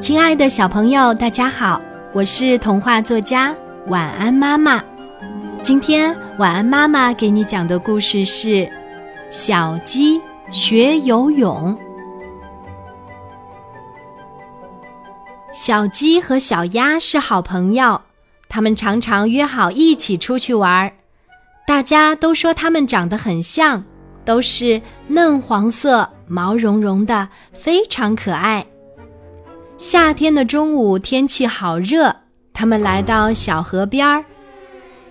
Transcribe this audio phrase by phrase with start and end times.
[0.00, 1.78] 亲爱的小朋友，大家好，
[2.14, 3.54] 我是童话作家
[3.88, 4.82] 晚安妈妈。
[5.62, 8.48] 今天晚安妈妈给你讲的故事是
[9.30, 10.18] 《小鸡
[10.50, 11.76] 学游泳》。
[15.52, 18.00] 小鸡和小鸭是好朋友，
[18.48, 20.90] 他们常常约好一起出去玩。
[21.66, 23.84] 大家都说它们长得很像，
[24.24, 28.66] 都是嫩黄色、毛茸茸的，非常可爱。
[29.82, 32.14] 夏天的中午，天气好热，
[32.52, 34.24] 他们来到小河边儿。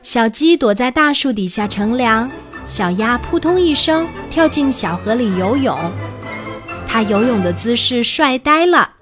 [0.00, 2.30] 小鸡躲在大树底下乘凉，
[2.64, 5.78] 小鸭扑通一声跳进小河里游泳。
[6.88, 8.92] 它游泳的姿势帅呆了，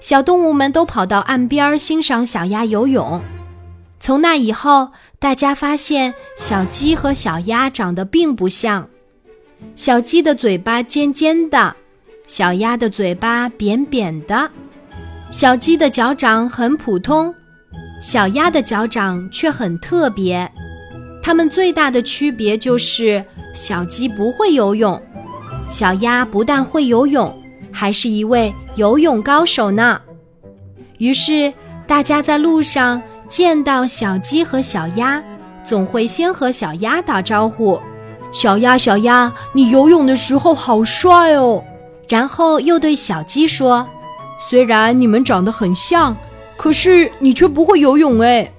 [0.00, 3.22] 小动物们都跑到岸边欣赏小鸭游泳。
[4.00, 8.88] 从那以后，大家发现小鸡和小鸭长得并不像，
[9.76, 11.76] 小鸡的嘴巴尖尖的，
[12.26, 14.50] 小鸭的嘴巴扁扁的。
[15.30, 17.34] 小鸡的脚掌很普通，
[18.00, 20.50] 小鸭的脚掌却很特别。
[21.20, 25.00] 它们最大的区别就是小鸡不会游泳，
[25.68, 27.36] 小鸭不但会游泳，
[27.72, 30.00] 还是一位游泳高手呢。
[30.98, 31.52] 于是，
[31.86, 35.22] 大家在路上见到小鸡和小鸭，
[35.64, 37.78] 总会先和小鸭打招呼
[38.32, 41.62] ：“小鸭，小鸭，你游泳的时候好帅哦。”
[42.08, 43.86] 然后又对小鸡说。
[44.48, 46.16] 虽然你们长得很像，
[46.56, 48.52] 可是你却不会游泳哎！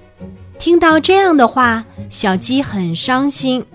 [0.59, 3.65] 听到这样的话，小鸡很伤心。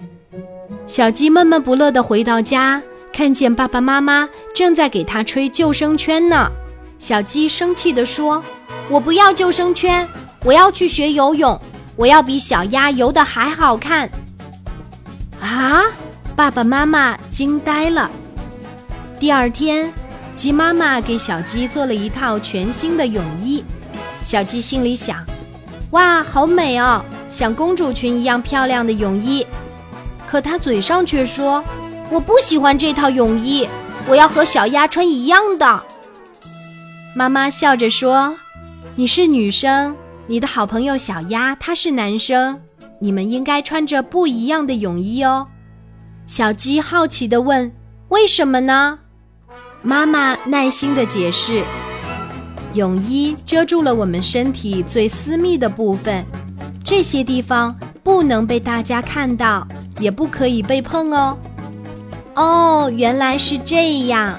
[0.87, 2.83] 小鸡闷闷不乐地回到家，
[3.15, 6.53] 看见爸爸妈妈正在给它吹救生圈呢。
[6.99, 8.45] 小鸡生气地说
[8.91, 10.07] ：“我不要救生圈，
[10.45, 11.59] 我要去学游泳，
[11.97, 14.11] 我要比小鸭游得还好看。”
[15.41, 15.85] 啊！
[16.37, 18.11] 爸爸妈妈惊呆了。
[19.19, 19.91] 第二天。
[20.35, 23.63] 鸡妈妈给小鸡做了一套全新的泳衣，
[24.23, 25.25] 小鸡心里想
[25.93, 29.47] ：“哇，好美哦，像公主裙一样漂亮的泳衣。”
[30.27, 31.63] 可它嘴上却说
[32.11, 33.69] ：“我不喜欢这套泳衣，
[34.09, 35.83] 我要和小鸭穿一样的。”
[37.15, 38.35] 妈妈笑着说
[38.97, 39.95] ：“你是女生，
[40.27, 42.59] 你的好朋友小鸭他是男生，
[42.99, 45.47] 你们应该穿着不一样的泳衣哦。”
[46.27, 47.71] 小鸡好奇地问
[48.09, 48.99] ：“为什么呢？”
[49.83, 51.65] 妈妈耐心的解释
[52.75, 56.25] ：“泳衣遮住了我们身体最私密的部分，
[56.85, 59.67] 这些地方不能被大家看到，
[59.99, 61.37] 也不可以被碰哦。”
[62.35, 64.39] 哦，原来是这样。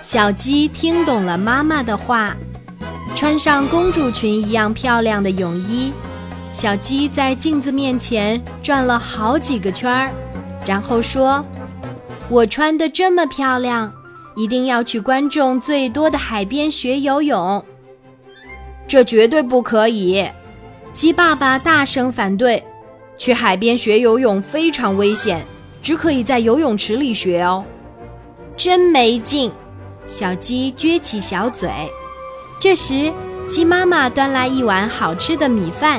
[0.00, 2.36] 小鸡听懂了妈妈的话，
[3.16, 5.92] 穿上公主裙一样漂亮的泳衣。
[6.52, 10.10] 小鸡在镜子面前转了好几个圈儿，
[10.64, 11.44] 然后说
[12.30, 13.92] ：“我穿的这么漂亮。”
[14.36, 17.64] 一定要去观众最多的海边学游泳，
[18.86, 20.28] 这绝对不可以！
[20.92, 22.62] 鸡爸爸大声反对。
[23.18, 25.42] 去海边学游泳非常危险，
[25.80, 27.64] 只可以在游泳池里学哦。
[28.58, 29.50] 真没劲！
[30.06, 31.70] 小鸡撅起小嘴。
[32.60, 33.10] 这时，
[33.48, 35.98] 鸡妈妈端来一碗好吃的米饭。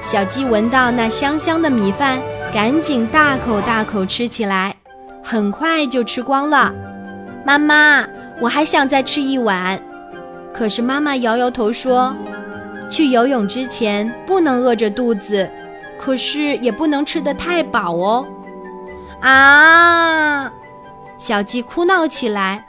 [0.00, 2.20] 小鸡闻到那香香的米饭，
[2.52, 4.74] 赶紧大口大口吃起来，
[5.22, 6.74] 很快就吃光了。
[7.44, 8.06] 妈妈，
[8.40, 9.80] 我还想再吃一碗，
[10.54, 12.14] 可是妈妈摇摇头说
[12.88, 15.50] ：“去游泳之前不能饿着肚子，
[15.98, 18.26] 可是也不能吃得太饱哦。”
[19.20, 20.52] 啊！
[21.18, 22.66] 小鸡哭闹起来：“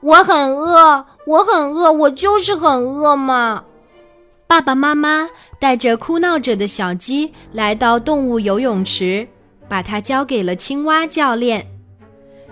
[0.00, 3.64] 我很饿，我很饿，我就是很饿嘛！”
[4.48, 5.28] 爸爸妈妈
[5.58, 9.26] 带着哭闹着的小鸡来到动物游泳池，
[9.68, 11.66] 把它交给了青蛙教练。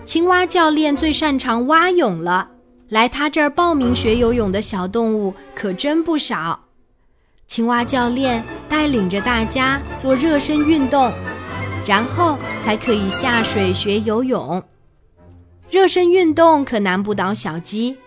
[0.05, 2.47] 青蛙教练最擅长蛙泳了，
[2.89, 6.65] 来他这儿报名学游泳的小动物可真不少。
[7.47, 11.11] 青蛙教练带领着大家做热身运动，
[11.87, 14.63] 然后才可以下水学游泳。
[15.71, 17.97] 热身运动可难不倒小鸡，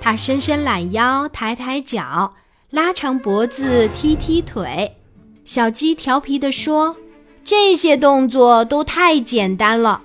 [0.00, 2.34] 它伸伸懒腰，抬抬脚，
[2.70, 4.96] 拉长脖子，踢踢腿。
[5.44, 6.96] 小鸡调皮地说
[7.44, 10.00] ：“这些动作都太简单了。”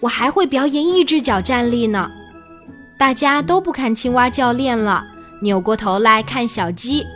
[0.00, 2.10] 我还会表演一只脚站立呢，
[2.98, 5.04] 大家都不看青蛙教练了，
[5.42, 7.06] 扭过头来看小鸡。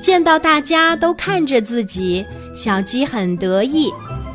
[0.00, 3.92] 见到大家都看着自己，小鸡很得意，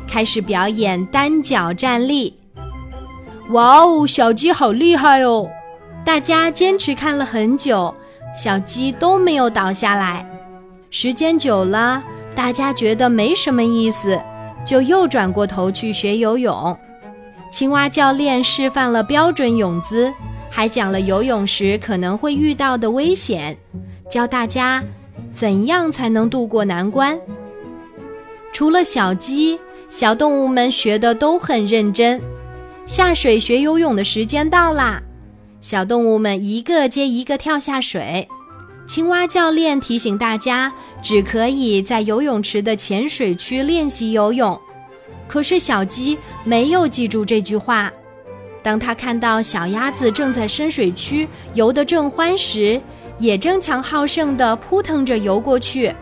[0.08, 2.36] 开始表演单脚站立。
[3.50, 5.48] 哇哦，小鸡好厉害哦！
[6.04, 7.94] 大家坚持看了很久，
[8.34, 10.26] 小鸡都没有倒下来。
[10.90, 12.02] 时间久了，
[12.34, 14.20] 大家觉得没什么意思，
[14.64, 16.76] 就又转过头去学游泳。
[17.50, 20.12] 青蛙教练示范了标准泳姿，
[20.48, 23.58] 还讲了游泳时可能会遇到的危险，
[24.08, 24.82] 教大家
[25.32, 27.18] 怎样才能渡过难关。
[28.52, 29.58] 除了小鸡，
[29.88, 32.20] 小动物们学的都很认真。
[32.86, 35.02] 下水学游泳的时间到啦，
[35.60, 38.28] 小动物们一个接一个跳下水。
[38.86, 44.60] 青蛙教练提醒大家，只可以在游泳池的浅水区练习游泳。
[45.30, 47.88] 可是小鸡没有记住这句话。
[48.64, 52.80] 当他看到小鸭子正在深水区游得正欢时，
[53.16, 55.94] 也争强好胜地扑腾着游过去。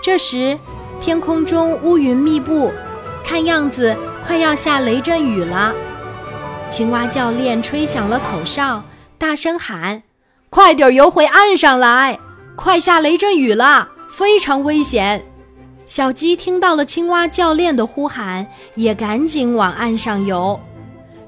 [0.00, 0.56] 这时，
[1.00, 2.72] 天空中乌云密布，
[3.24, 5.74] 看样子快要下雷阵雨了。
[6.70, 8.84] 青蛙教练吹响了口哨，
[9.18, 10.04] 大声喊
[10.50, 12.20] ：“快点游回岸上来！
[12.54, 15.26] 快下雷阵雨了，非常危险！”
[15.86, 20.58] 小鸡听到了青蛙教练的呼喊，也赶紧往岸上游。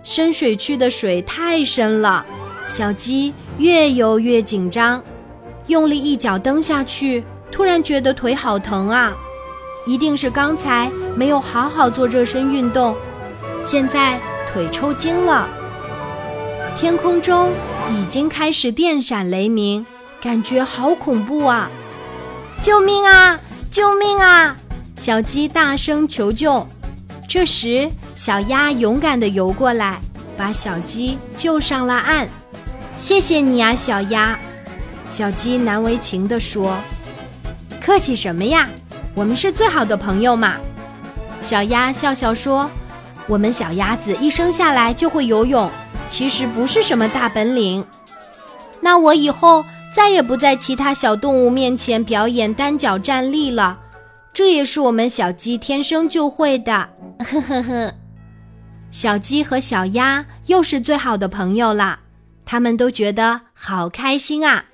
[0.03, 2.25] 深水区的水太深了，
[2.67, 5.03] 小鸡越游越紧张，
[5.67, 7.23] 用力一脚蹬下去，
[7.53, 9.15] 突然觉得腿好疼啊！
[9.85, 12.97] 一定是刚才没有好好做热身运动，
[13.63, 14.19] 现在
[14.51, 15.49] 腿抽筋了。
[16.77, 17.53] 天空中
[17.93, 19.85] 已经开始电闪雷鸣，
[20.21, 21.71] 感觉好恐怖啊！
[22.63, 23.39] 救命啊！
[23.77, 24.57] 救命啊！
[24.97, 26.67] 小鸡大声求救。
[27.29, 30.01] 这时，小鸭勇敢地游过来，
[30.35, 32.27] 把小鸡救上了岸。
[32.97, 34.39] 谢谢你啊，小鸭！
[35.11, 36.79] 小鸡难为情地说
[37.79, 38.67] ：“客气什么呀？
[39.15, 40.55] 我们是最好的朋友嘛。”
[41.43, 42.71] 小鸭笑笑说
[43.29, 45.71] ：“我们小鸭子一生下来就会游泳，
[46.09, 47.85] 其实不是什么大本领。
[48.81, 53.79] 那我以后再也不在其他小动物面前表演单脚站立了，
[54.31, 56.91] 这也是我们小鸡天生就会的。”
[57.25, 57.95] 呵呵呵，
[58.91, 62.01] 小鸡和小鸭又是最好的朋友了，
[62.45, 64.67] 他们都觉得好开心啊！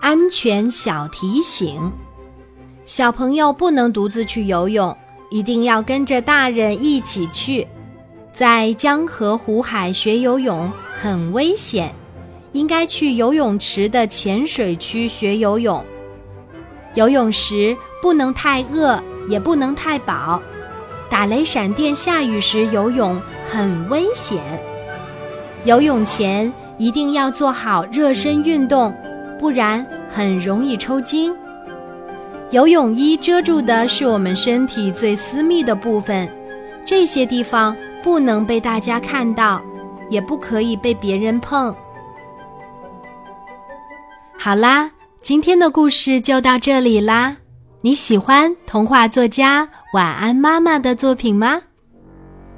[0.00, 1.90] 安全小提醒：
[2.84, 4.96] 小朋友不能独自去游泳，
[5.32, 7.66] 一定要跟着大人一起去。
[8.32, 11.92] 在江河湖海学游泳很危险，
[12.52, 15.84] 应该去游泳池的浅水区学游泳。
[16.94, 19.02] 游泳时不能太饿。
[19.28, 20.40] 也不能太饱，
[21.10, 23.20] 打雷闪电、下雨时游泳
[23.50, 24.40] 很危险。
[25.64, 28.94] 游泳前一定要做好热身运动，
[29.36, 31.34] 不然很容易抽筋。
[32.52, 36.28] 游泳衣遮住的是我们身体最私密的部分，
[36.84, 39.60] 这些地方不能被大家看到，
[40.08, 41.74] 也不可以被别人碰。
[44.38, 44.90] 好啦，
[45.20, 47.36] 今天的故事就到这里啦。
[47.80, 51.60] 你喜欢童话作家晚安妈妈的作品吗？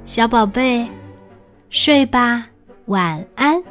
[0.05, 0.87] 小宝贝，
[1.69, 2.47] 睡吧，
[2.85, 3.61] 晚安。